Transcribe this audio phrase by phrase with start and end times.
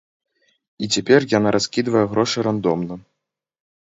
[0.85, 2.93] І цяпер яна раскідвае грошы рандомна.